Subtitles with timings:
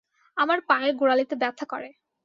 [0.37, 1.89] আমার পায়ের গোরালিতে ব্যথা করে।